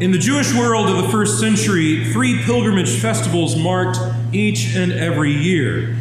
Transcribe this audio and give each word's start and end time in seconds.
In 0.00 0.12
the 0.12 0.18
Jewish 0.18 0.54
world 0.54 0.88
of 0.88 1.04
the 1.04 1.10
first 1.10 1.38
century, 1.38 2.10
three 2.10 2.42
pilgrimage 2.44 3.00
festivals 3.00 3.54
marked 3.54 3.98
each 4.32 4.74
and 4.74 4.92
every 4.92 5.30
year. 5.30 5.94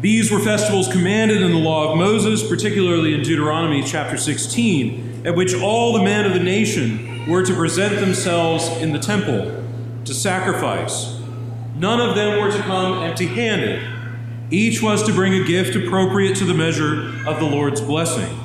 These 0.00 0.32
were 0.32 0.40
festivals 0.40 0.90
commanded 0.90 1.42
in 1.42 1.52
the 1.52 1.58
law 1.58 1.92
of 1.92 1.98
Moses, 1.98 2.44
particularly 2.44 3.14
in 3.14 3.22
Deuteronomy 3.22 3.84
chapter 3.84 4.16
16, 4.16 5.22
at 5.24 5.36
which 5.36 5.54
all 5.54 5.92
the 5.92 6.02
men 6.02 6.24
of 6.26 6.32
the 6.32 6.40
nation 6.40 7.28
were 7.28 7.44
to 7.44 7.54
present 7.54 8.00
themselves 8.00 8.66
in 8.82 8.92
the 8.92 8.98
temple 8.98 9.64
to 10.04 10.12
sacrifice. 10.12 11.20
None 11.76 12.00
of 12.00 12.16
them 12.16 12.40
were 12.40 12.50
to 12.50 12.62
come 12.64 13.04
empty 13.04 13.26
handed. 13.26 13.80
Each 14.50 14.82
was 14.82 15.04
to 15.04 15.12
bring 15.12 15.34
a 15.34 15.44
gift 15.44 15.76
appropriate 15.76 16.34
to 16.38 16.44
the 16.44 16.54
measure 16.54 17.12
of 17.28 17.38
the 17.38 17.46
Lord's 17.46 17.80
blessing. 17.80 18.41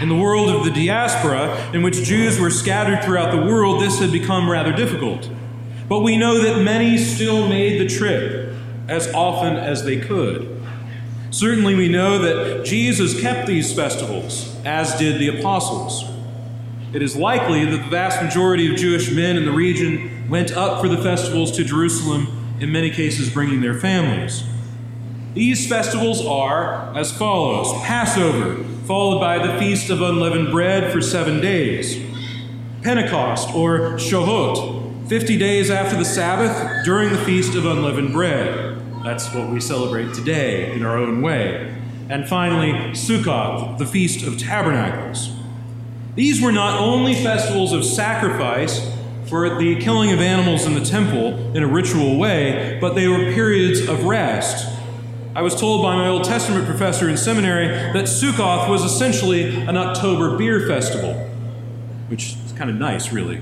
In 0.00 0.08
the 0.08 0.16
world 0.16 0.48
of 0.48 0.64
the 0.64 0.70
diaspora, 0.70 1.70
in 1.74 1.82
which 1.82 2.02
Jews 2.04 2.40
were 2.40 2.48
scattered 2.48 3.04
throughout 3.04 3.32
the 3.32 3.42
world, 3.42 3.82
this 3.82 3.98
had 3.98 4.10
become 4.10 4.48
rather 4.48 4.72
difficult. 4.72 5.28
But 5.90 6.00
we 6.00 6.16
know 6.16 6.38
that 6.42 6.62
many 6.62 6.96
still 6.96 7.46
made 7.46 7.78
the 7.80 7.86
trip 7.86 8.54
as 8.88 9.12
often 9.12 9.56
as 9.56 9.84
they 9.84 10.00
could. 10.00 10.58
Certainly, 11.30 11.74
we 11.74 11.88
know 11.88 12.18
that 12.18 12.64
Jesus 12.64 13.20
kept 13.20 13.46
these 13.46 13.74
festivals, 13.74 14.56
as 14.64 14.98
did 14.98 15.20
the 15.20 15.38
apostles. 15.38 16.04
It 16.94 17.02
is 17.02 17.14
likely 17.14 17.66
that 17.66 17.76
the 17.76 17.90
vast 17.90 18.22
majority 18.22 18.72
of 18.72 18.78
Jewish 18.78 19.12
men 19.12 19.36
in 19.36 19.44
the 19.44 19.52
region 19.52 20.28
went 20.30 20.50
up 20.52 20.80
for 20.80 20.88
the 20.88 20.96
festivals 20.96 21.52
to 21.58 21.62
Jerusalem, 21.62 22.56
in 22.58 22.72
many 22.72 22.90
cases 22.90 23.28
bringing 23.28 23.60
their 23.60 23.78
families. 23.78 24.44
These 25.34 25.68
festivals 25.68 26.24
are 26.24 26.96
as 26.96 27.12
follows 27.12 27.72
Passover, 27.84 28.64
followed 28.90 29.20
by 29.20 29.38
the 29.38 29.56
Feast 29.56 29.88
of 29.88 30.02
Unleavened 30.02 30.50
Bread 30.50 30.92
for 30.92 31.00
seven 31.00 31.40
days, 31.40 31.96
Pentecost, 32.82 33.54
or 33.54 33.92
Shavuot, 33.92 35.08
50 35.08 35.38
days 35.38 35.70
after 35.70 35.96
the 35.96 36.04
Sabbath 36.04 36.84
during 36.84 37.10
the 37.10 37.18
Feast 37.18 37.54
of 37.54 37.66
Unleavened 37.66 38.12
Bread. 38.12 38.82
That's 39.04 39.32
what 39.32 39.48
we 39.48 39.60
celebrate 39.60 40.12
today 40.12 40.72
in 40.72 40.84
our 40.84 40.98
own 40.98 41.22
way. 41.22 41.72
And 42.08 42.28
finally, 42.28 42.72
Sukkot, 42.90 43.78
the 43.78 43.86
Feast 43.86 44.26
of 44.26 44.36
Tabernacles. 44.38 45.36
These 46.16 46.42
were 46.42 46.50
not 46.50 46.80
only 46.80 47.14
festivals 47.14 47.72
of 47.72 47.84
sacrifice 47.84 48.92
for 49.26 49.56
the 49.56 49.76
killing 49.76 50.10
of 50.10 50.18
animals 50.18 50.66
in 50.66 50.74
the 50.74 50.84
temple 50.84 51.56
in 51.56 51.62
a 51.62 51.68
ritual 51.68 52.18
way, 52.18 52.76
but 52.80 52.96
they 52.96 53.06
were 53.06 53.32
periods 53.34 53.88
of 53.88 54.02
rest. 54.02 54.66
I 55.32 55.42
was 55.42 55.54
told 55.54 55.82
by 55.82 55.94
my 55.94 56.08
Old 56.08 56.24
Testament 56.24 56.66
professor 56.66 57.08
in 57.08 57.16
seminary 57.16 57.68
that 57.68 58.06
Sukkoth 58.06 58.68
was 58.68 58.82
essentially 58.82 59.54
an 59.54 59.76
October 59.76 60.36
beer 60.36 60.66
festival, 60.66 61.14
which 62.08 62.34
is 62.44 62.52
kind 62.56 62.68
of 62.68 62.74
nice, 62.74 63.12
really. 63.12 63.40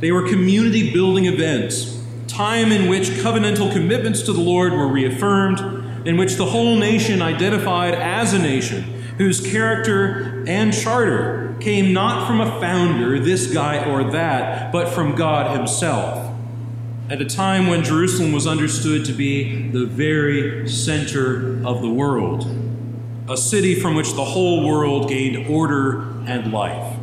They 0.00 0.12
were 0.12 0.28
community 0.28 0.92
building 0.92 1.24
events 1.24 1.98
time 2.26 2.70
in 2.70 2.88
which 2.90 3.08
covenantal 3.08 3.72
commitments 3.72 4.22
to 4.22 4.34
the 4.34 4.40
Lord 4.40 4.74
were 4.74 4.86
reaffirmed, 4.86 6.06
in 6.06 6.18
which 6.18 6.34
the 6.34 6.46
whole 6.46 6.76
nation 6.76 7.22
identified 7.22 7.94
as 7.94 8.34
a 8.34 8.38
nation 8.38 8.82
whose 9.16 9.40
character 9.40 10.44
and 10.46 10.72
charter 10.72 11.56
came 11.60 11.94
not 11.94 12.26
from 12.26 12.42
a 12.42 12.60
founder, 12.60 13.18
this 13.18 13.52
guy 13.52 13.84
or 13.90 14.10
that, 14.12 14.70
but 14.70 14.88
from 14.90 15.14
God 15.14 15.56
Himself. 15.56 16.29
At 17.10 17.20
a 17.20 17.24
time 17.24 17.66
when 17.66 17.82
Jerusalem 17.82 18.30
was 18.30 18.46
understood 18.46 19.04
to 19.06 19.12
be 19.12 19.68
the 19.70 19.84
very 19.84 20.68
center 20.68 21.60
of 21.66 21.82
the 21.82 21.90
world, 21.90 22.46
a 23.28 23.36
city 23.36 23.74
from 23.74 23.96
which 23.96 24.12
the 24.14 24.24
whole 24.24 24.64
world 24.64 25.08
gained 25.08 25.48
order 25.48 26.02
and 26.28 26.52
life. 26.52 26.96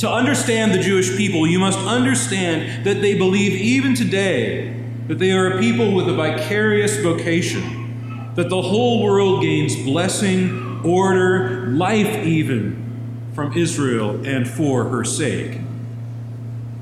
To 0.00 0.10
understand 0.10 0.74
the 0.74 0.80
Jewish 0.80 1.16
people, 1.16 1.46
you 1.46 1.58
must 1.58 1.78
understand 1.78 2.84
that 2.84 3.00
they 3.00 3.16
believe 3.16 3.58
even 3.58 3.94
today 3.94 4.78
that 5.06 5.18
they 5.18 5.32
are 5.32 5.56
a 5.56 5.58
people 5.58 5.94
with 5.94 6.06
a 6.06 6.12
vicarious 6.12 6.98
vocation, 6.98 8.34
that 8.34 8.50
the 8.50 8.60
whole 8.60 9.02
world 9.02 9.40
gains 9.40 9.74
blessing, 9.74 10.82
order, 10.84 11.68
life 11.68 12.26
even 12.26 13.30
from 13.32 13.56
Israel 13.56 14.22
and 14.26 14.46
for 14.46 14.84
her 14.90 15.02
sake. 15.02 15.60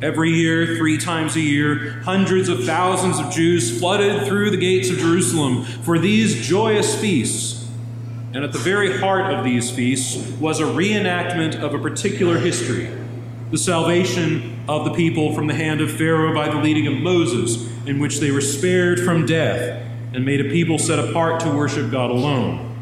Every 0.03 0.31
year, 0.31 0.77
three 0.77 0.99
times 0.99 1.37
a 1.37 1.41
year, 1.41 2.03
hundreds 2.05 2.51
of 2.51 2.65
thousands 2.65 3.19
of 3.19 3.33
Jews 3.33 3.79
flooded 3.79 4.27
through 4.27 4.51
the 4.51 4.59
gates 4.59 4.91
of 4.91 4.99
Jerusalem 4.99 5.65
for 5.65 5.99
these 5.99 6.47
joyous 6.47 7.01
feasts. 7.01 7.67
And 8.35 8.45
at 8.45 8.53
the 8.53 8.59
very 8.59 8.99
heart 8.99 9.33
of 9.33 9.43
these 9.43 9.71
feasts 9.71 10.17
was 10.39 10.61
a 10.61 10.65
reenactment 10.65 11.59
of 11.59 11.73
a 11.73 11.79
particular 11.79 12.39
history 12.39 12.91
the 13.51 13.59
salvation 13.59 14.59
of 14.69 14.85
the 14.85 14.93
people 14.93 15.33
from 15.33 15.47
the 15.47 15.55
hand 15.55 15.81
of 15.81 15.91
Pharaoh 15.91 16.35
by 16.35 16.49
the 16.49 16.57
leading 16.57 16.89
of 16.89 16.95
Moses, 16.95 17.65
in 17.87 18.01
which 18.01 18.19
they 18.19 18.33
were 18.33 18.41
spared 18.41 18.99
from 18.99 19.25
death 19.25 19.83
and 20.13 20.25
made 20.25 20.41
a 20.41 20.51
people 20.51 20.79
set 20.79 20.99
apart 20.99 21.41
to 21.41 21.51
worship 21.51 21.91
God 21.91 22.11
alone. 22.11 22.75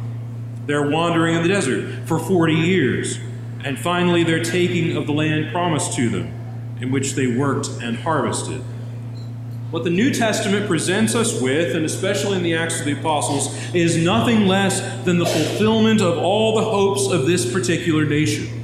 Their 0.66 0.88
wandering 0.88 1.36
in 1.36 1.42
the 1.42 1.48
desert 1.48 2.08
for 2.08 2.18
40 2.18 2.54
years, 2.54 3.18
and 3.62 3.78
finally 3.78 4.24
their 4.24 4.42
taking 4.42 4.96
of 4.96 5.06
the 5.06 5.12
land 5.12 5.52
promised 5.52 5.92
to 5.96 6.08
them, 6.08 6.32
in 6.84 6.92
which 6.92 7.14
they 7.14 7.26
worked 7.26 7.68
and 7.82 7.96
harvested. 7.96 8.60
What 9.70 9.84
the 9.84 9.90
New 9.90 10.12
Testament 10.12 10.68
presents 10.68 11.14
us 11.14 11.40
with, 11.40 11.74
and 11.74 11.84
especially 11.84 12.36
in 12.36 12.42
the 12.42 12.54
Acts 12.54 12.78
of 12.78 12.84
the 12.84 12.92
Apostles, 12.92 13.48
is 13.74 13.96
nothing 13.96 14.46
less 14.46 14.80
than 15.04 15.18
the 15.18 15.24
fulfillment 15.24 16.02
of 16.02 16.18
all 16.18 16.54
the 16.54 16.64
hopes 16.64 17.10
of 17.10 17.26
this 17.26 17.50
particular 17.50 18.04
nation 18.04 18.62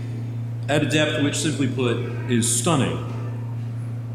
at 0.69 0.82
a 0.82 0.86
depth 0.88 1.25
which, 1.25 1.36
simply 1.36 1.66
put, 1.66 1.97
is 2.31 2.60
stunning. 2.60 3.06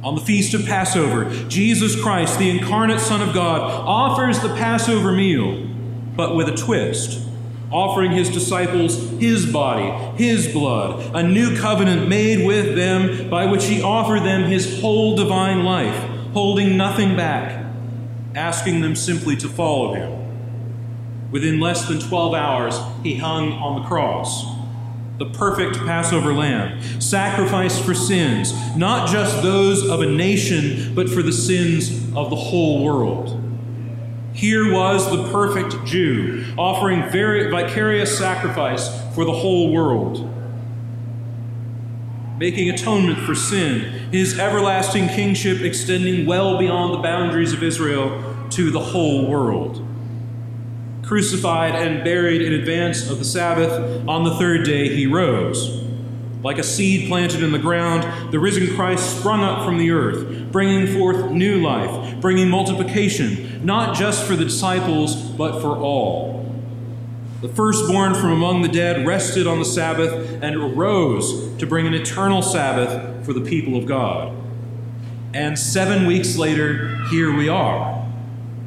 On 0.04 0.14
the 0.14 0.22
feast 0.22 0.54
of 0.54 0.66
Passover, 0.66 1.26
Jesus 1.50 2.00
Christ, 2.00 2.38
the 2.38 2.52
incarnate 2.52 3.00
Son 3.00 3.28
of 3.28 3.34
God, 3.34 3.60
offers 3.60 4.40
the 4.40 4.50
Passover 4.50 5.12
meal, 5.12 5.68
but 6.16 6.36
with 6.36 6.48
a 6.48 6.56
twist, 6.56 7.28
offering 7.72 8.12
his 8.12 8.30
disciples 8.30 8.98
his 9.20 9.46
body, 9.46 9.90
his 10.18 10.52
blood, 10.52 11.16
a 11.16 11.24
new 11.24 11.58
covenant 11.58 12.08
made 12.08 12.46
with 12.46 12.76
them 12.76 13.30
by 13.30 13.46
which 13.46 13.66
he 13.66 13.82
offered 13.82 14.22
them 14.22 14.44
his 14.44 14.82
whole 14.82 15.16
divine 15.16 15.64
life, 15.64 15.96
holding 16.34 16.78
nothing 16.78 17.16
back, 17.16 17.66
asking 18.36 18.82
them 18.82 18.96
simply 18.96 19.36
to 19.36 19.48
follow 19.48 19.94
him. 19.94 21.32
Within 21.32 21.60
less 21.60 21.88
than 21.88 22.00
12 22.00 22.34
hours, 22.34 22.80
he 23.04 23.16
hung 23.16 23.52
on 23.54 23.82
the 23.82 23.88
cross 23.88 24.56
the 25.18 25.26
perfect 25.26 25.78
Passover 25.78 26.34
lamb, 26.34 26.82
sacrificed 27.00 27.84
for 27.84 27.94
sins, 27.94 28.54
not 28.76 29.10
just 29.10 29.42
those 29.42 29.88
of 29.88 30.02
a 30.02 30.06
nation, 30.06 30.94
but 30.94 31.10
for 31.10 31.24
the 31.24 31.32
sins 31.32 31.90
of 32.16 32.30
the 32.30 32.36
whole 32.36 32.84
world. 32.84 33.42
Here 34.36 34.72
was 34.72 35.10
the 35.10 35.32
perfect 35.32 35.86
Jew 35.86 36.46
offering 36.58 37.10
vicarious 37.10 38.18
sacrifice 38.18 38.90
for 39.16 39.26
the 39.26 39.32
whole 39.32 39.74
world, 39.74 40.30
making 42.38 42.70
atonement 42.70 43.20
for 43.20 43.34
sin, 43.34 44.10
his 44.12 44.38
everlasting 44.38 45.08
kingship 45.08 45.62
extending 45.62 46.28
well 46.28 46.60
beyond 46.60 46.94
the 46.94 47.00
boundaries 47.00 47.54
of 47.54 47.64
Israel 47.64 48.22
to 48.52 48.70
the 48.70 48.80
whole 48.80 49.28
world 49.28 49.82
crucified 51.06 51.76
and 51.76 52.04
buried 52.04 52.42
in 52.42 52.54
advance 52.54 53.10
of 53.10 53.20
the 53.20 53.26
Sabbath, 53.26 54.08
on 54.08 54.24
the 54.24 54.36
third 54.36 54.66
day 54.66 54.90
he 54.90 55.06
rose. 55.06 55.85
Like 56.46 56.60
a 56.60 56.64
seed 56.64 57.08
planted 57.08 57.42
in 57.42 57.52
the 57.52 57.58
ground, 57.58 58.32
the 58.32 58.38
risen 58.38 58.76
Christ 58.76 59.18
sprung 59.18 59.42
up 59.42 59.66
from 59.66 59.80
the 59.80 59.90
earth, 59.90 60.52
bringing 60.52 60.86
forth 60.96 61.32
new 61.32 61.60
life, 61.60 62.22
bringing 62.22 62.52
multiplication, 62.52 63.66
not 63.66 63.96
just 63.96 64.28
for 64.28 64.36
the 64.36 64.46
disciples, 64.46 65.16
but 65.16 65.60
for 65.60 65.76
all. 65.76 66.46
The 67.42 67.50
firstborn 67.50 68.14
from 68.14 68.32
among 68.32 68.62
the 68.62 68.68
dead 68.68 69.08
rested 69.08 69.48
on 69.48 69.58
the 69.58 69.66
Sabbath 69.66 70.40
and 70.44 70.56
arose 70.56 71.58
to 71.58 71.66
bring 71.66 71.88
an 71.88 71.96
eternal 71.96 72.44
Sabbath 72.44 73.26
for 73.26 73.34
the 73.34 73.42
people 73.42 73.76
of 73.76 73.88
God. 73.88 74.32
And 75.34 75.58
seven 75.58 76.06
weeks 76.06 76.38
later, 76.38 76.96
here 77.10 77.36
we 77.36 77.50
are, 77.50 78.08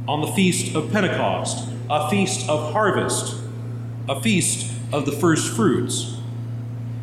on 0.09 0.21
the 0.21 0.33
feast 0.33 0.75
of 0.75 0.91
Pentecost 0.91 1.69
a 1.89 2.11
feast 2.11 2.49
of 2.49 2.73
harvest, 2.73 3.41
a 4.09 4.21
feast 4.21 4.69
of 4.93 5.07
the 5.07 5.13
first 5.13 5.55
fruits. 5.55 6.18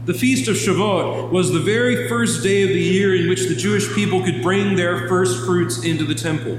The 0.06 0.14
feast 0.14 0.48
of 0.48 0.56
Shavuot 0.56 1.32
was 1.32 1.52
the 1.52 1.60
very 1.60 2.08
first 2.08 2.44
day 2.44 2.64
of 2.64 2.70
the 2.70 2.82
year 2.82 3.16
in 3.16 3.28
which 3.28 3.48
the 3.48 3.56
Jewish 3.56 3.94
people 3.94 4.24
could 4.24 4.42
bring 4.42 4.76
their 4.76 5.08
first 5.08 5.46
fruits 5.46 5.84
into 5.84 6.06
the 6.06 6.16
temple. 6.16 6.58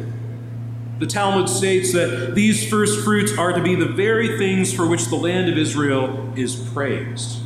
The 0.99 1.07
Talmud 1.07 1.49
states 1.49 1.93
that 1.93 2.35
these 2.35 2.69
first 2.69 3.05
fruits 3.05 3.37
are 3.39 3.53
to 3.53 3.63
be 3.63 3.75
the 3.75 3.87
very 3.87 4.37
things 4.39 4.73
for 4.73 4.87
which 4.87 5.07
the 5.07 5.17
land 5.17 5.49
of 5.49 5.59
Israel 5.59 6.33
is 6.37 6.57
praised 6.57 7.43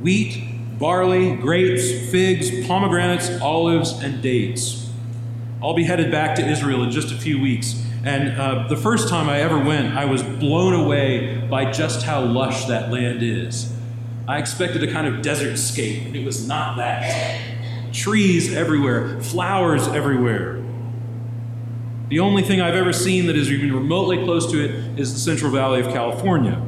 wheat, 0.00 0.78
barley, 0.78 1.36
grapes, 1.36 1.90
figs, 2.10 2.66
pomegranates, 2.66 3.28
olives, 3.42 4.02
and 4.02 4.22
dates. 4.22 4.90
I'll 5.62 5.74
be 5.74 5.84
headed 5.84 6.10
back 6.10 6.36
to 6.36 6.48
Israel 6.48 6.82
in 6.82 6.90
just 6.90 7.12
a 7.12 7.18
few 7.18 7.38
weeks 7.38 7.84
and 8.04 8.40
uh, 8.40 8.66
the 8.68 8.76
first 8.76 9.08
time 9.08 9.28
I 9.28 9.40
ever 9.40 9.58
went, 9.58 9.94
I 9.94 10.06
was 10.06 10.22
blown 10.22 10.72
away 10.72 11.36
by 11.50 11.70
just 11.70 12.04
how 12.04 12.24
lush 12.24 12.64
that 12.66 12.90
land 12.90 13.22
is. 13.22 13.70
I 14.30 14.38
expected 14.38 14.80
a 14.84 14.92
kind 14.92 15.08
of 15.08 15.22
desert 15.22 15.56
scape, 15.56 16.06
and 16.06 16.14
it 16.14 16.24
was 16.24 16.46
not 16.46 16.76
that. 16.76 17.40
trees 17.92 18.54
everywhere, 18.54 19.20
flowers 19.20 19.88
everywhere. 19.88 20.62
The 22.10 22.20
only 22.20 22.42
thing 22.42 22.60
I've 22.60 22.76
ever 22.76 22.92
seen 22.92 23.26
that 23.26 23.34
is 23.34 23.50
even 23.50 23.74
remotely 23.74 24.18
close 24.18 24.48
to 24.52 24.64
it 24.64 24.70
is 24.96 25.12
the 25.12 25.18
Central 25.18 25.50
Valley 25.50 25.80
of 25.80 25.88
California. 25.88 26.62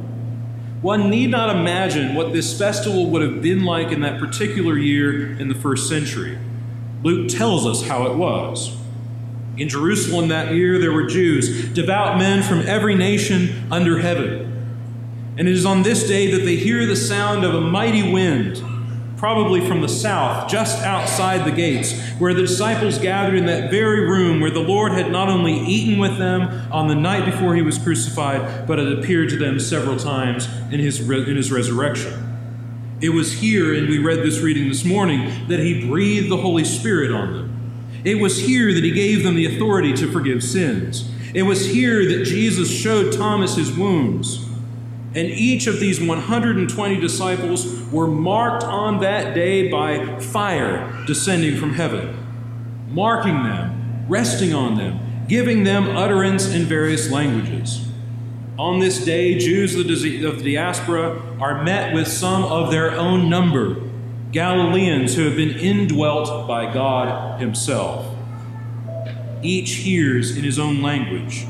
One 0.81 1.09
need 1.09 1.29
not 1.29 1.55
imagine 1.55 2.15
what 2.15 2.33
this 2.33 2.57
festival 2.57 3.09
would 3.11 3.21
have 3.21 3.41
been 3.41 3.63
like 3.63 3.93
in 3.93 4.01
that 4.01 4.19
particular 4.19 4.77
year 4.77 5.31
in 5.39 5.47
the 5.47 5.55
first 5.55 5.87
century. 5.87 6.37
Luke 7.01 7.29
tells 7.29 7.65
us 7.65 7.87
how 7.87 8.07
it 8.07 8.17
was. 8.17 8.75
In 9.55 9.69
Jerusalem 9.69 10.27
that 10.27 10.53
year, 10.53 10.79
there 10.79 10.91
were 10.91 11.05
Jews, 11.05 11.69
devout 11.69 12.17
men 12.17 12.43
from 12.43 12.59
every 12.67 12.95
nation 12.95 13.71
under 13.71 13.99
heaven. 13.99 14.52
And 15.37 15.47
it 15.47 15.53
is 15.53 15.65
on 15.65 15.81
this 15.81 16.07
day 16.07 16.31
that 16.31 16.45
they 16.45 16.55
hear 16.55 16.85
the 16.85 16.95
sound 16.95 17.43
of 17.43 17.55
a 17.55 17.61
mighty 17.61 18.11
wind, 18.13 18.61
probably 19.17 19.65
from 19.65 19.81
the 19.81 19.89
south, 19.89 20.49
just 20.49 20.83
outside 20.83 21.43
the 21.45 21.55
gates, 21.55 21.99
where 22.19 22.33
the 22.33 22.41
disciples 22.41 22.99
gathered 22.99 23.35
in 23.35 23.45
that 23.47 23.71
very 23.71 24.01
room 24.01 24.41
where 24.41 24.51
the 24.51 24.59
Lord 24.59 24.91
had 24.91 25.11
not 25.11 25.29
only 25.29 25.53
eaten 25.53 25.97
with 25.97 26.17
them 26.17 26.41
on 26.71 26.87
the 26.87 26.95
night 26.95 27.25
before 27.25 27.55
he 27.55 27.61
was 27.61 27.77
crucified, 27.77 28.67
but 28.67 28.77
had 28.77 28.91
appeared 28.91 29.29
to 29.29 29.37
them 29.37 29.59
several 29.59 29.97
times 29.97 30.47
in 30.71 30.79
his, 30.79 30.99
in 31.09 31.35
his 31.35 31.51
resurrection. 31.51 32.29
It 33.01 33.09
was 33.09 33.33
here, 33.33 33.73
and 33.73 33.89
we 33.89 33.97
read 33.97 34.19
this 34.19 34.39
reading 34.39 34.67
this 34.67 34.85
morning, 34.85 35.47
that 35.47 35.59
he 35.59 35.87
breathed 35.87 36.29
the 36.29 36.37
Holy 36.37 36.63
Spirit 36.63 37.11
on 37.11 37.33
them. 37.33 37.49
It 38.03 38.19
was 38.19 38.39
here 38.39 38.73
that 38.73 38.83
he 38.83 38.91
gave 38.91 39.23
them 39.23 39.35
the 39.35 39.55
authority 39.55 39.93
to 39.93 40.11
forgive 40.11 40.43
sins. 40.43 41.09
It 41.33 41.43
was 41.43 41.65
here 41.65 42.07
that 42.07 42.25
Jesus 42.25 42.69
showed 42.69 43.13
Thomas 43.13 43.55
his 43.55 43.75
wounds. 43.75 44.45
And 45.15 45.29
each 45.29 45.67
of 45.67 45.79
these 45.79 46.01
120 46.01 46.99
disciples 46.99 47.81
were 47.91 48.07
marked 48.07 48.63
on 48.63 48.99
that 49.01 49.35
day 49.35 49.69
by 49.69 50.19
fire 50.19 51.03
descending 51.05 51.55
from 51.55 51.73
heaven, 51.73 52.17
marking 52.89 53.43
them, 53.43 54.05
resting 54.09 54.53
on 54.53 54.77
them, 54.77 55.25
giving 55.27 55.63
them 55.63 55.95
utterance 55.95 56.51
in 56.51 56.63
various 56.63 57.11
languages. 57.11 57.87
On 58.57 58.79
this 58.79 59.03
day, 59.03 59.37
Jews 59.37 59.75
of 59.75 59.87
the 59.87 60.43
diaspora 60.43 61.21
are 61.39 61.63
met 61.63 61.93
with 61.93 62.07
some 62.07 62.43
of 62.43 62.71
their 62.71 62.91
own 62.91 63.29
number 63.29 63.81
Galileans 64.31 65.15
who 65.15 65.25
have 65.25 65.35
been 65.35 65.51
indwelt 65.51 66.47
by 66.47 66.73
God 66.73 67.39
Himself. 67.39 68.07
Each 69.43 69.75
hears 69.75 70.35
in 70.35 70.43
his 70.43 70.57
own 70.57 70.81
language, 70.81 71.45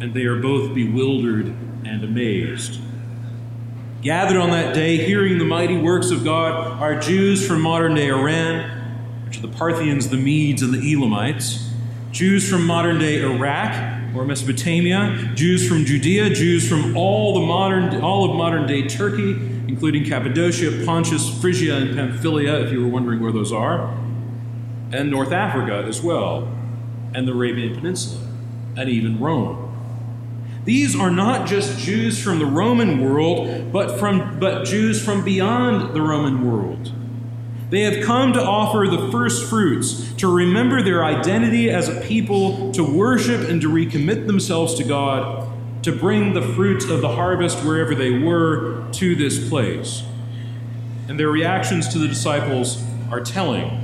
and 0.00 0.14
they 0.14 0.24
are 0.24 0.40
both 0.40 0.74
bewildered 0.74 1.48
and 1.84 2.02
amazed. 2.02 2.80
Gathered 4.04 4.36
on 4.36 4.50
that 4.50 4.74
day, 4.74 4.98
hearing 4.98 5.38
the 5.38 5.46
mighty 5.46 5.78
works 5.78 6.10
of 6.10 6.24
God, 6.24 6.78
are 6.78 7.00
Jews 7.00 7.48
from 7.48 7.62
modern 7.62 7.94
day 7.94 8.10
Iran, 8.10 8.68
which 9.24 9.38
are 9.38 9.40
the 9.40 9.48
Parthians, 9.48 10.10
the 10.10 10.18
Medes, 10.18 10.60
and 10.60 10.74
the 10.74 10.92
Elamites, 10.92 11.70
Jews 12.12 12.46
from 12.46 12.66
modern 12.66 12.98
day 12.98 13.22
Iraq 13.22 14.14
or 14.14 14.26
Mesopotamia, 14.26 15.32
Jews 15.34 15.66
from 15.66 15.86
Judea, 15.86 16.34
Jews 16.34 16.68
from 16.68 16.94
all 16.98 17.32
the 17.40 17.46
modern 17.46 18.02
all 18.02 18.28
of 18.28 18.36
modern 18.36 18.66
day 18.66 18.86
Turkey, 18.86 19.30
including 19.68 20.04
Cappadocia, 20.04 20.84
Pontus, 20.84 21.40
Phrygia, 21.40 21.74
and 21.78 21.96
Pamphylia, 21.96 22.60
if 22.60 22.72
you 22.72 22.82
were 22.82 22.90
wondering 22.90 23.20
where 23.20 23.32
those 23.32 23.52
are, 23.52 23.88
and 24.92 25.10
North 25.10 25.32
Africa 25.32 25.82
as 25.88 26.02
well, 26.02 26.46
and 27.14 27.26
the 27.26 27.32
Arabian 27.32 27.74
Peninsula, 27.74 28.28
and 28.76 28.90
even 28.90 29.18
Rome. 29.18 29.63
These 30.64 30.96
are 30.96 31.10
not 31.10 31.46
just 31.46 31.78
Jews 31.78 32.22
from 32.22 32.38
the 32.38 32.46
Roman 32.46 33.00
world, 33.00 33.70
but, 33.70 33.98
from, 33.98 34.38
but 34.40 34.64
Jews 34.64 35.04
from 35.04 35.24
beyond 35.24 35.94
the 35.94 36.00
Roman 36.00 36.50
world. 36.50 36.92
They 37.70 37.82
have 37.82 38.04
come 38.04 38.32
to 38.34 38.42
offer 38.42 38.86
the 38.88 39.10
first 39.10 39.48
fruits, 39.50 40.12
to 40.14 40.32
remember 40.32 40.82
their 40.82 41.04
identity 41.04 41.70
as 41.70 41.88
a 41.88 42.00
people, 42.00 42.72
to 42.72 42.84
worship 42.84 43.48
and 43.48 43.60
to 43.62 43.68
recommit 43.68 44.26
themselves 44.26 44.74
to 44.76 44.84
God, 44.84 45.50
to 45.82 45.92
bring 45.92 46.34
the 46.34 46.42
fruits 46.42 46.86
of 46.86 47.00
the 47.00 47.08
harvest 47.08 47.64
wherever 47.64 47.94
they 47.94 48.18
were 48.18 48.86
to 48.92 49.14
this 49.16 49.48
place. 49.48 50.02
And 51.08 51.18
their 51.18 51.28
reactions 51.28 51.88
to 51.88 51.98
the 51.98 52.08
disciples 52.08 52.82
are 53.10 53.20
telling. 53.20 53.80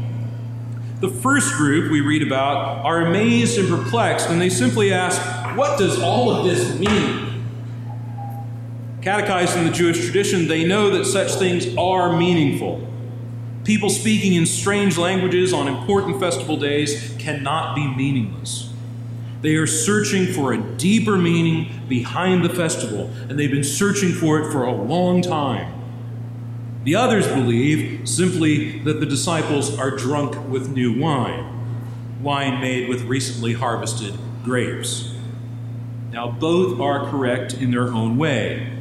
The 1.00 1.08
first 1.08 1.54
group 1.54 1.90
we 1.90 2.00
read 2.00 2.22
about 2.22 2.84
are 2.84 3.06
amazed 3.06 3.58
and 3.58 3.68
perplexed, 3.68 4.28
and 4.28 4.40
they 4.40 4.50
simply 4.50 4.92
ask, 4.92 5.20
What 5.56 5.78
does 5.78 6.00
all 6.00 6.30
of 6.30 6.44
this 6.44 6.78
mean? 6.78 7.44
Catechized 9.02 9.56
in 9.56 9.64
the 9.64 9.70
Jewish 9.70 10.04
tradition, 10.04 10.46
they 10.46 10.64
know 10.64 10.90
that 10.90 11.06
such 11.06 11.32
things 11.32 11.74
are 11.76 12.16
meaningful. 12.16 12.86
People 13.64 13.90
speaking 13.90 14.34
in 14.34 14.46
strange 14.46 14.98
languages 14.98 15.52
on 15.52 15.68
important 15.68 16.20
festival 16.20 16.56
days 16.56 17.14
cannot 17.18 17.74
be 17.74 17.86
meaningless. 17.86 18.72
They 19.42 19.54
are 19.54 19.66
searching 19.66 20.26
for 20.26 20.52
a 20.52 20.58
deeper 20.58 21.16
meaning 21.16 21.82
behind 21.88 22.44
the 22.44 22.50
festival, 22.50 23.10
and 23.28 23.38
they've 23.38 23.50
been 23.50 23.64
searching 23.64 24.12
for 24.12 24.40
it 24.40 24.52
for 24.52 24.64
a 24.64 24.72
long 24.72 25.22
time. 25.22 25.74
The 26.84 26.94
others 26.94 27.26
believe 27.26 28.08
simply 28.08 28.80
that 28.80 29.00
the 29.00 29.06
disciples 29.06 29.78
are 29.78 29.90
drunk 29.90 30.48
with 30.48 30.70
new 30.70 30.98
wine, 30.98 32.20
wine 32.22 32.60
made 32.60 32.88
with 32.88 33.02
recently 33.02 33.54
harvested 33.54 34.14
grapes. 34.44 35.14
Now, 36.12 36.30
both 36.30 36.80
are 36.80 37.08
correct 37.08 37.54
in 37.54 37.70
their 37.70 37.88
own 37.88 38.18
way. 38.18 38.72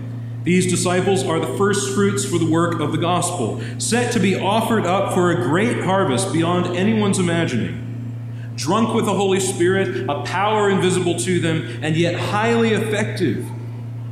These 0.43 0.67
disciples 0.67 1.23
are 1.23 1.39
the 1.39 1.57
first 1.57 1.93
fruits 1.93 2.25
for 2.25 2.39
the 2.39 2.49
work 2.49 2.79
of 2.79 2.91
the 2.91 2.97
gospel, 2.97 3.61
set 3.77 4.11
to 4.13 4.19
be 4.19 4.39
offered 4.39 4.85
up 4.85 5.13
for 5.13 5.31
a 5.31 5.35
great 5.35 5.83
harvest 5.83 6.33
beyond 6.33 6.75
anyone's 6.75 7.19
imagining 7.19 7.85
drunk 8.59 8.93
with 8.93 9.05
the 9.05 9.13
Holy 9.13 9.39
Spirit, 9.39 10.09
a 10.09 10.21
power 10.23 10.69
invisible 10.69 11.17
to 11.17 11.39
them, 11.39 11.79
and 11.81 11.95
yet 11.95 12.19
highly 12.19 12.73
effective, 12.73 13.47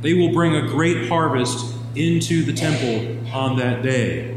they 0.00 0.14
will 0.14 0.32
bring 0.32 0.56
a 0.56 0.66
great 0.66 1.06
harvest 1.06 1.74
into 1.94 2.42
the 2.42 2.52
temple 2.54 3.28
on 3.30 3.58
that 3.58 3.82
day. 3.82 4.34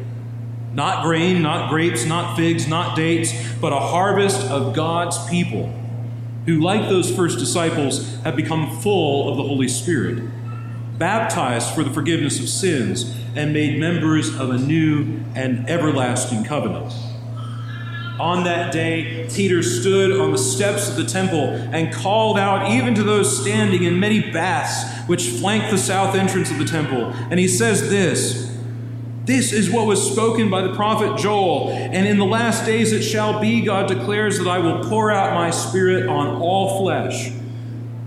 Not 0.74 1.06
grain, 1.06 1.42
not 1.42 1.70
grapes, 1.70 2.06
not 2.06 2.36
figs, 2.36 2.68
not 2.68 2.96
dates, 2.98 3.34
but 3.62 3.72
a 3.72 3.80
harvest 3.80 4.46
of 4.52 4.76
God's 4.76 5.18
people 5.30 5.74
who, 6.46 6.60
like 6.60 6.90
those 6.90 7.14
first 7.16 7.40
disciples, 7.40 8.16
have 8.24 8.36
become 8.36 8.80
full 8.82 9.30
of 9.30 9.38
the 9.38 9.44
Holy 9.44 9.68
Spirit, 9.68 10.24
baptized 10.98 11.74
for 11.74 11.84
the 11.84 11.92
forgiveness 11.92 12.40
of 12.40 12.50
sins, 12.50 13.16
and 13.36 13.54
made 13.54 13.80
members 13.80 14.38
of 14.40 14.50
a 14.50 14.58
new 14.58 15.24
and 15.36 15.70
everlasting 15.70 16.44
covenant. 16.44 16.94
On 18.20 18.44
that 18.44 18.72
day, 18.72 19.28
Peter 19.34 19.64
stood 19.64 20.20
on 20.20 20.32
the 20.32 20.38
steps 20.38 20.90
of 20.90 20.96
the 20.96 21.06
temple 21.06 21.46
and 21.74 21.92
called 21.92 22.38
out 22.38 22.72
even 22.72 22.94
to 22.94 23.04
those 23.04 23.42
standing 23.42 23.84
in 23.84 24.00
many 24.00 24.32
baths 24.32 25.08
which 25.08 25.30
flank 25.30 25.72
the 25.72 25.78
south 25.78 26.16
entrance 26.16 26.52
of 26.52 26.60
the 26.60 26.66
temple. 26.66 27.06
And 27.32 27.40
he 27.40 27.48
says 27.48 27.90
this 27.90 28.51
This 29.24 29.54
is 29.54 29.70
what 29.70 29.86
was 29.86 30.12
spoken 30.12 30.50
by 30.50 30.62
the 30.62 30.74
prophet 30.74 31.18
Joel. 31.18 31.70
And 31.70 32.08
in 32.08 32.18
the 32.18 32.26
last 32.26 32.66
days 32.66 32.92
it 32.92 33.04
shall 33.04 33.40
be, 33.40 33.62
God 33.62 33.88
declares, 33.88 34.40
that 34.40 34.48
I 34.48 34.58
will 34.58 34.84
pour 34.90 35.12
out 35.12 35.36
my 35.36 35.52
spirit 35.52 36.08
on 36.08 36.42
all 36.42 36.80
flesh. 36.80 37.32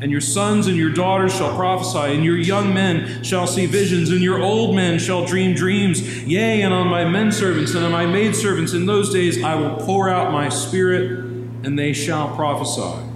And 0.01 0.11
your 0.11 0.21
sons 0.21 0.67
and 0.67 0.77
your 0.77 0.91
daughters 0.91 1.35
shall 1.35 1.55
prophesy, 1.57 2.15
and 2.15 2.25
your 2.25 2.37
young 2.37 2.75
men 2.75 3.23
shall 3.23 3.47
see 3.47 3.65
visions, 3.65 4.11
and 4.11 4.21
your 4.21 4.43
old 4.43 4.75
men 4.75 4.99
shall 4.99 5.25
dream 5.25 5.55
dreams. 5.55 6.25
Yea, 6.25 6.63
and 6.63 6.75
on 6.75 6.89
my 6.89 7.05
men 7.05 7.31
servants 7.31 7.75
and 7.75 7.85
on 7.85 7.93
my 7.93 8.05
maidservants 8.05 8.75
in 8.75 8.85
those 8.85 9.13
days 9.13 9.43
I 9.43 9.55
will 9.55 9.77
pour 9.77 10.11
out 10.11 10.33
my 10.33 10.49
spirit, 10.49 11.21
and 11.63 11.79
they 11.79 11.93
shall 11.93 12.35
prophesy. 12.35 13.14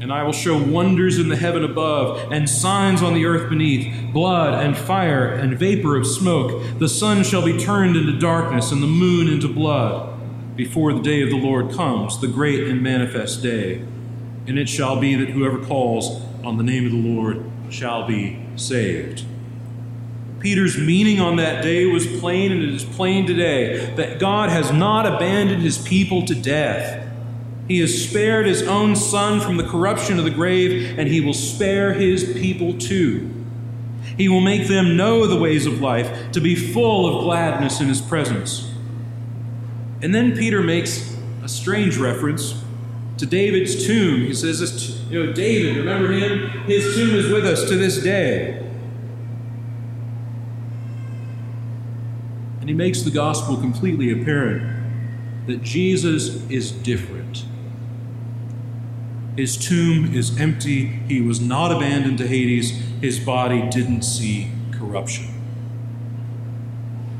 And 0.00 0.12
I 0.12 0.22
will 0.22 0.32
show 0.32 0.62
wonders 0.62 1.18
in 1.18 1.28
the 1.28 1.36
heaven 1.36 1.62
above, 1.62 2.32
and 2.32 2.48
signs 2.48 3.02
on 3.02 3.14
the 3.14 3.26
earth 3.26 3.50
beneath 3.50 4.12
blood, 4.12 4.64
and 4.64 4.76
fire, 4.76 5.26
and 5.26 5.58
vapor 5.58 5.96
of 5.96 6.06
smoke. 6.06 6.62
The 6.78 6.88
sun 6.88 7.22
shall 7.22 7.44
be 7.44 7.58
turned 7.58 7.96
into 7.96 8.18
darkness, 8.18 8.72
and 8.72 8.82
the 8.82 8.86
moon 8.86 9.28
into 9.28 9.48
blood, 9.48 10.16
before 10.56 10.92
the 10.92 11.02
day 11.02 11.22
of 11.22 11.30
the 11.30 11.36
Lord 11.36 11.72
comes, 11.72 12.20
the 12.20 12.28
great 12.28 12.64
and 12.64 12.82
manifest 12.82 13.42
day 13.42 13.82
and 14.50 14.58
it 14.58 14.68
shall 14.68 14.98
be 14.98 15.14
that 15.14 15.30
whoever 15.30 15.64
calls 15.64 16.22
on 16.42 16.56
the 16.56 16.64
name 16.64 16.84
of 16.84 16.90
the 16.90 16.98
Lord 16.98 17.44
shall 17.68 18.06
be 18.06 18.44
saved. 18.56 19.24
Peter's 20.40 20.76
meaning 20.76 21.20
on 21.20 21.36
that 21.36 21.62
day 21.62 21.86
was 21.86 22.04
plain, 22.18 22.50
and 22.50 22.62
it 22.62 22.74
is 22.74 22.84
plain 22.84 23.26
today 23.26 23.94
that 23.94 24.18
God 24.18 24.48
has 24.48 24.72
not 24.72 25.06
abandoned 25.06 25.62
his 25.62 25.78
people 25.78 26.26
to 26.26 26.34
death. 26.34 26.99
He 27.70 27.78
has 27.78 28.02
spared 28.02 28.46
his 28.46 28.64
own 28.64 28.96
son 28.96 29.40
from 29.40 29.56
the 29.56 29.62
corruption 29.62 30.18
of 30.18 30.24
the 30.24 30.30
grave, 30.32 30.98
and 30.98 31.06
he 31.06 31.20
will 31.20 31.32
spare 31.32 31.92
his 31.92 32.32
people 32.32 32.76
too. 32.76 33.30
He 34.18 34.28
will 34.28 34.40
make 34.40 34.66
them 34.66 34.96
know 34.96 35.24
the 35.24 35.38
ways 35.38 35.66
of 35.66 35.80
life, 35.80 36.32
to 36.32 36.40
be 36.40 36.56
full 36.56 37.06
of 37.06 37.22
gladness 37.22 37.80
in 37.80 37.86
his 37.86 38.00
presence. 38.00 38.68
And 40.02 40.12
then 40.12 40.36
Peter 40.36 40.64
makes 40.64 41.16
a 41.44 41.48
strange 41.48 41.96
reference 41.96 42.60
to 43.18 43.26
David's 43.26 43.86
tomb. 43.86 44.22
He 44.22 44.34
says, 44.34 45.00
you 45.08 45.24
know, 45.24 45.32
David, 45.32 45.76
remember 45.76 46.10
him? 46.10 46.48
His 46.66 46.96
tomb 46.96 47.14
is 47.14 47.30
with 47.30 47.46
us 47.46 47.68
to 47.68 47.76
this 47.76 48.02
day. 48.02 48.68
And 52.58 52.68
he 52.68 52.74
makes 52.74 53.02
the 53.02 53.12
gospel 53.12 53.56
completely 53.56 54.10
apparent. 54.10 54.80
that 55.46 55.62
Jesus 55.62 56.48
is 56.50 56.72
different. 56.72 57.44
His 59.36 59.56
tomb 59.56 60.14
is 60.14 60.38
empty. 60.38 60.86
He 60.86 61.20
was 61.20 61.40
not 61.40 61.72
abandoned 61.72 62.18
to 62.18 62.26
Hades. 62.26 62.70
His 63.00 63.18
body 63.18 63.68
didn't 63.70 64.02
see 64.02 64.50
corruption. 64.72 65.28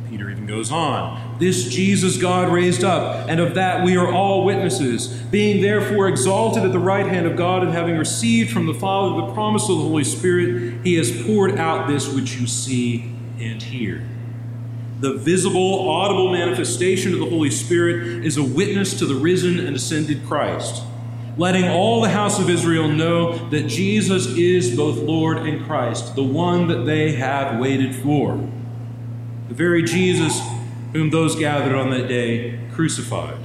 Peter 0.09 0.29
even 0.29 0.47
goes 0.47 0.73
on. 0.73 1.37
This 1.39 1.69
Jesus 1.69 2.19
God 2.19 2.53
raised 2.53 2.83
up, 2.83 3.29
and 3.29 3.41
of 3.41 3.55
that 3.55 3.85
we 3.85 3.97
are 3.97 4.13
all 4.13 4.45
witnesses, 4.45 5.09
being 5.09 5.63
therefore 5.63 6.09
exalted 6.09 6.65
at 6.65 6.73
the 6.73 6.79
right 6.79 7.07
hand 7.07 7.27
of 7.27 7.37
God, 7.37 7.63
and 7.63 7.73
having 7.73 7.97
received 7.97 8.51
from 8.51 8.67
the 8.67 8.75
Father 8.75 9.27
the 9.27 9.33
promise 9.33 9.63
of 9.69 9.79
the 9.79 9.85
Holy 9.85 10.05
Spirit, 10.05 10.85
he 10.85 10.97
has 10.97 11.23
poured 11.23 11.59
out 11.59 11.89
this 11.89 12.13
which 12.13 12.39
you 12.39 12.47
see 12.47 13.15
and 13.39 13.63
hear. 13.63 14.07
The 14.99 15.15
visible, 15.15 15.89
audible 15.89 16.31
manifestation 16.31 17.15
of 17.15 17.21
the 17.21 17.31
Holy 17.31 17.51
Spirit 17.51 18.27
is 18.27 18.37
a 18.37 18.45
witness 18.45 18.99
to 18.99 19.07
the 19.07 19.15
risen 19.15 19.59
and 19.59 19.75
ascended 19.75 20.27
Christ 20.27 20.83
letting 21.41 21.67
all 21.71 22.03
the 22.03 22.09
house 22.11 22.39
of 22.39 22.51
Israel 22.51 22.87
know 22.87 23.49
that 23.49 23.67
Jesus 23.67 24.27
is 24.37 24.77
both 24.77 24.99
Lord 24.99 25.39
and 25.39 25.65
Christ, 25.65 26.15
the 26.15 26.23
one 26.23 26.69
that 26.69 26.85
they 26.85 27.13
have 27.13 27.59
waited 27.59 27.95
for. 27.95 28.37
The 29.49 29.55
very 29.55 29.83
Jesus 29.83 30.39
whom 30.93 31.09
those 31.09 31.37
gathered 31.37 31.75
on 31.75 31.89
that 31.93 32.09
day 32.09 32.61
crucified. 32.75 33.39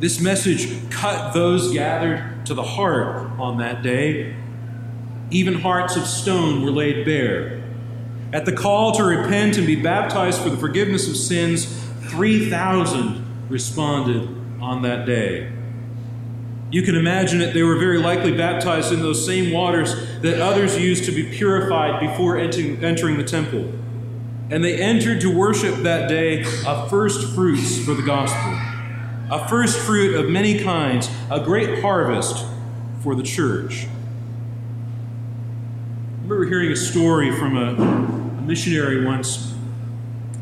This 0.00 0.20
message 0.20 0.90
cut 0.90 1.34
those 1.34 1.72
gathered 1.72 2.44
to 2.46 2.54
the 2.54 2.64
heart 2.64 3.38
on 3.38 3.58
that 3.58 3.84
day. 3.84 4.34
Even 5.30 5.54
hearts 5.60 5.94
of 5.94 6.04
stone 6.04 6.64
were 6.64 6.72
laid 6.72 7.06
bare. 7.06 7.62
At 8.32 8.44
the 8.44 8.52
call 8.52 8.90
to 8.96 9.04
repent 9.04 9.56
and 9.56 9.68
be 9.68 9.80
baptized 9.80 10.42
for 10.42 10.50
the 10.50 10.56
forgiveness 10.56 11.08
of 11.08 11.16
sins, 11.16 11.64
3,000 12.08 13.48
responded 13.48 14.28
on 14.60 14.82
that 14.82 15.06
day. 15.06 15.52
You 16.74 16.82
can 16.82 16.96
imagine 16.96 17.40
it, 17.40 17.54
they 17.54 17.62
were 17.62 17.76
very 17.76 17.98
likely 17.98 18.36
baptized 18.36 18.92
in 18.92 18.98
those 18.98 19.24
same 19.24 19.52
waters 19.52 19.94
that 20.22 20.40
others 20.40 20.76
used 20.76 21.04
to 21.04 21.12
be 21.12 21.22
purified 21.22 22.00
before 22.00 22.36
entering 22.36 23.16
the 23.16 23.22
temple. 23.22 23.72
And 24.50 24.64
they 24.64 24.82
entered 24.82 25.20
to 25.20 25.32
worship 25.32 25.76
that 25.84 26.08
day 26.08 26.42
a 26.66 26.88
first 26.88 27.32
fruits 27.32 27.78
for 27.84 27.94
the 27.94 28.02
gospel, 28.02 28.58
a 29.30 29.46
first 29.48 29.78
fruit 29.78 30.16
of 30.16 30.28
many 30.28 30.58
kinds, 30.58 31.08
a 31.30 31.38
great 31.38 31.80
harvest 31.80 32.44
for 33.04 33.14
the 33.14 33.22
church. 33.22 33.86
I 36.18 36.22
remember 36.22 36.44
hearing 36.44 36.72
a 36.72 36.76
story 36.76 37.30
from 37.38 37.56
a, 37.56 37.74
a 38.36 38.42
missionary 38.42 39.04
once. 39.04 39.54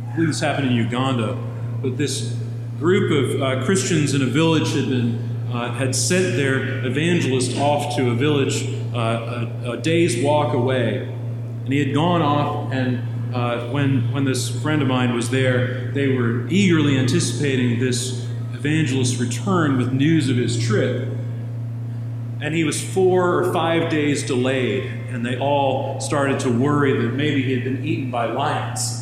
I 0.08 0.14
believe 0.14 0.28
this 0.28 0.40
happened 0.40 0.68
in 0.68 0.76
Uganda, 0.76 1.36
but 1.82 1.98
this 1.98 2.34
group 2.78 3.34
of 3.34 3.42
uh, 3.42 3.64
Christians 3.66 4.14
in 4.14 4.22
a 4.22 4.26
village 4.26 4.72
had 4.72 4.88
been 4.88 5.31
uh, 5.52 5.72
had 5.72 5.94
sent 5.94 6.36
their 6.36 6.84
evangelist 6.84 7.58
off 7.58 7.94
to 7.96 8.10
a 8.10 8.14
village 8.14 8.64
uh, 8.94 9.48
a, 9.64 9.72
a, 9.72 9.76
day's 9.76 10.22
walk 10.24 10.54
away. 10.54 11.08
And 11.64 11.72
he 11.72 11.78
had 11.78 11.94
gone 11.94 12.22
off, 12.22 12.72
and 12.72 13.34
uh, 13.34 13.68
when, 13.70 14.10
when 14.12 14.24
this 14.24 14.48
friend 14.62 14.82
of 14.82 14.88
mine 14.88 15.14
was 15.14 15.30
there, 15.30 15.90
they 15.92 16.08
were 16.08 16.48
eagerly 16.48 16.98
anticipating 16.98 17.78
this 17.78 18.26
evangelist's 18.54 19.18
return 19.18 19.76
with 19.76 19.92
news 19.92 20.28
of 20.28 20.36
his 20.36 20.58
trip. 20.58 21.08
And 22.40 22.54
he 22.54 22.64
was 22.64 22.82
four 22.82 23.38
or 23.38 23.52
five 23.52 23.90
days 23.90 24.22
delayed, 24.22 24.84
and 25.10 25.24
they 25.24 25.38
all 25.38 26.00
started 26.00 26.40
to 26.40 26.50
worry 26.50 27.00
that 27.00 27.14
maybe 27.14 27.42
he 27.42 27.52
had 27.52 27.62
been 27.62 27.84
eaten 27.84 28.10
by 28.10 28.26
lions. 28.26 29.01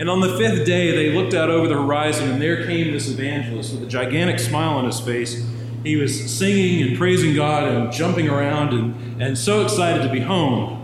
And 0.00 0.08
on 0.08 0.20
the 0.20 0.38
fifth 0.38 0.64
day, 0.64 0.92
they 0.92 1.14
looked 1.14 1.34
out 1.34 1.50
over 1.50 1.68
the 1.68 1.74
horizon, 1.74 2.30
and 2.30 2.40
there 2.40 2.64
came 2.64 2.90
this 2.90 3.10
evangelist 3.10 3.74
with 3.74 3.82
a 3.82 3.86
gigantic 3.86 4.38
smile 4.38 4.78
on 4.78 4.86
his 4.86 4.98
face. 4.98 5.46
He 5.84 5.96
was 5.96 6.30
singing 6.34 6.88
and 6.88 6.96
praising 6.96 7.34
God 7.34 7.64
and 7.64 7.92
jumping 7.92 8.26
around 8.26 8.72
and, 8.72 9.22
and 9.22 9.36
so 9.36 9.62
excited 9.62 10.02
to 10.02 10.08
be 10.10 10.20
home. 10.20 10.78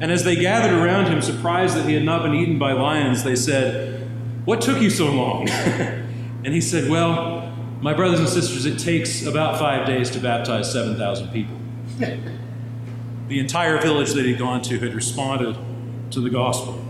And 0.00 0.10
as 0.10 0.24
they 0.24 0.36
gathered 0.36 0.72
around 0.72 1.08
him, 1.08 1.20
surprised 1.20 1.76
that 1.76 1.84
he 1.84 1.92
had 1.92 2.02
not 2.02 2.22
been 2.22 2.32
eaten 2.32 2.58
by 2.58 2.72
lions, 2.72 3.24
they 3.24 3.36
said, 3.36 4.08
What 4.46 4.62
took 4.62 4.80
you 4.80 4.88
so 4.88 5.12
long? 5.12 5.48
and 5.50 6.46
he 6.46 6.62
said, 6.62 6.90
Well, 6.90 7.54
my 7.82 7.92
brothers 7.92 8.20
and 8.20 8.28
sisters, 8.28 8.64
it 8.64 8.78
takes 8.78 9.26
about 9.26 9.58
five 9.58 9.86
days 9.86 10.08
to 10.12 10.18
baptize 10.18 10.72
7,000 10.72 11.28
people. 11.28 11.56
the 13.28 13.38
entire 13.38 13.78
village 13.82 14.12
that 14.14 14.24
he'd 14.24 14.38
gone 14.38 14.62
to 14.62 14.78
had 14.78 14.94
responded 14.94 15.58
to 16.10 16.20
the 16.20 16.30
gospel. 16.30 16.82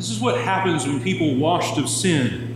This 0.00 0.08
is 0.08 0.18
what 0.18 0.40
happens 0.40 0.86
when 0.86 1.02
people 1.02 1.36
washed 1.36 1.76
of 1.76 1.86
sin, 1.86 2.54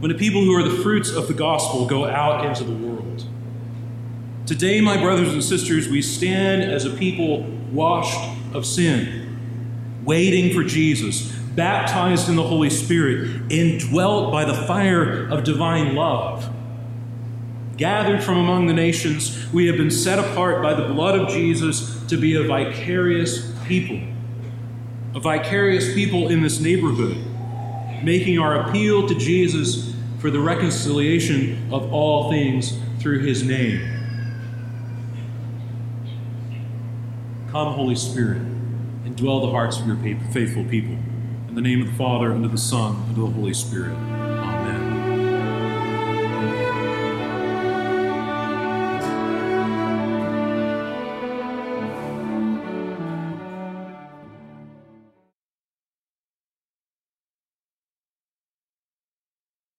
when 0.00 0.10
the 0.10 0.16
people 0.16 0.42
who 0.42 0.54
are 0.54 0.66
the 0.66 0.82
fruits 0.82 1.10
of 1.10 1.28
the 1.28 1.34
gospel 1.34 1.84
go 1.84 2.06
out 2.06 2.46
into 2.46 2.64
the 2.64 2.72
world. 2.72 3.26
Today, 4.46 4.80
my 4.80 4.96
brothers 4.96 5.34
and 5.34 5.44
sisters, 5.44 5.86
we 5.86 6.00
stand 6.00 6.62
as 6.62 6.86
a 6.86 6.90
people 6.96 7.42
washed 7.70 8.18
of 8.54 8.64
sin, 8.64 9.36
waiting 10.02 10.54
for 10.54 10.64
Jesus, 10.66 11.30
baptized 11.30 12.26
in 12.30 12.36
the 12.36 12.44
Holy 12.44 12.70
Spirit, 12.70 13.52
indwelt 13.52 14.32
by 14.32 14.46
the 14.46 14.54
fire 14.54 15.28
of 15.28 15.44
divine 15.44 15.94
love. 15.94 16.50
Gathered 17.76 18.24
from 18.24 18.38
among 18.38 18.66
the 18.66 18.72
nations, 18.72 19.46
we 19.52 19.66
have 19.66 19.76
been 19.76 19.90
set 19.90 20.18
apart 20.18 20.62
by 20.62 20.72
the 20.72 20.88
blood 20.88 21.20
of 21.20 21.28
Jesus 21.28 22.02
to 22.06 22.16
be 22.16 22.34
a 22.34 22.44
vicarious 22.44 23.52
people 23.66 24.00
a 25.16 25.20
vicarious 25.20 25.94
people 25.94 26.28
in 26.28 26.42
this 26.42 26.60
neighborhood, 26.60 27.16
making 28.04 28.38
our 28.38 28.68
appeal 28.68 29.08
to 29.08 29.14
Jesus 29.14 29.94
for 30.18 30.30
the 30.30 30.38
reconciliation 30.38 31.72
of 31.72 31.90
all 31.90 32.30
things 32.30 32.78
through 32.98 33.20
his 33.20 33.42
name. 33.42 33.80
Come, 37.50 37.72
Holy 37.72 37.94
Spirit, 37.94 38.42
and 39.06 39.16
dwell 39.16 39.40
the 39.40 39.50
hearts 39.50 39.80
of 39.80 39.86
your 39.86 39.96
faithful 40.32 40.64
people. 40.64 40.98
In 41.48 41.54
the 41.54 41.62
name 41.62 41.80
of 41.80 41.86
the 41.86 41.94
Father, 41.94 42.30
and 42.32 42.44
of 42.44 42.52
the 42.52 42.58
Son, 42.58 42.96
and 43.08 43.10
of 43.12 43.16
the 43.16 43.40
Holy 43.40 43.54
Spirit. 43.54 44.15